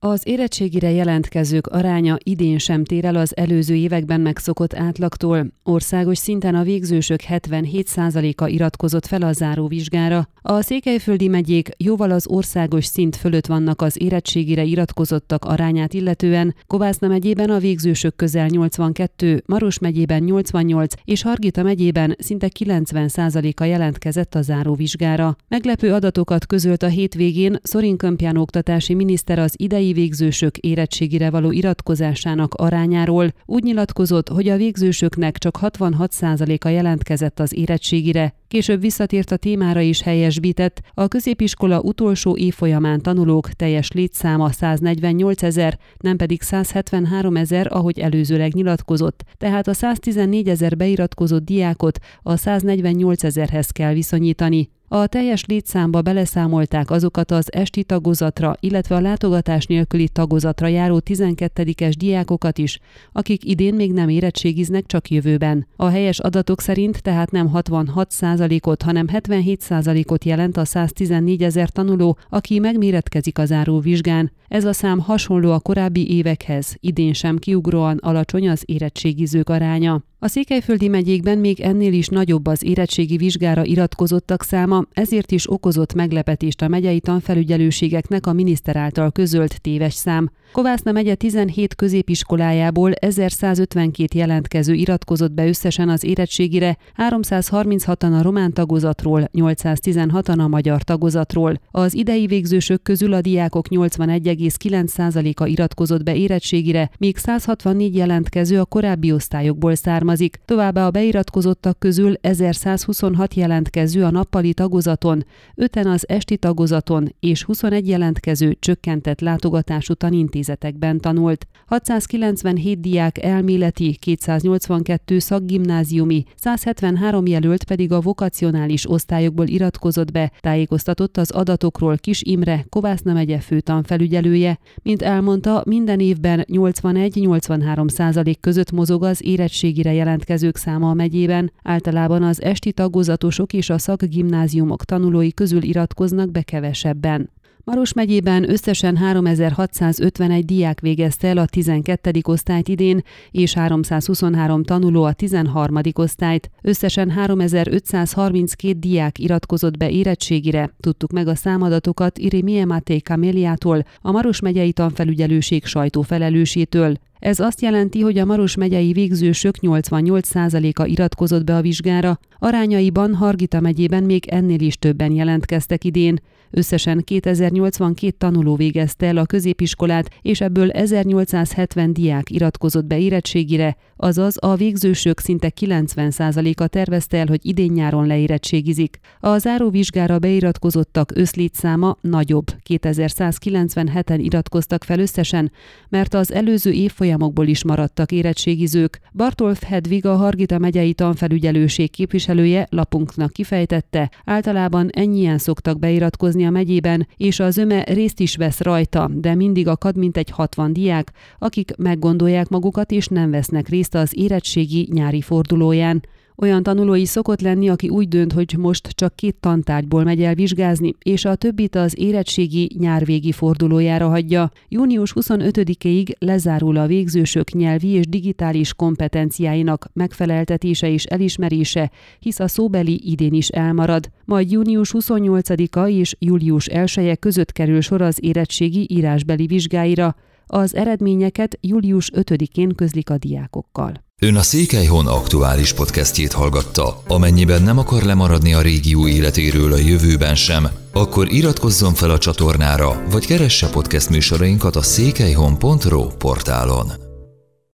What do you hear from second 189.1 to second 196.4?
A záróvizsgára beiratkozottak összlétszáma nagyobb, 2197-en iratkoztak fel összesen, mert az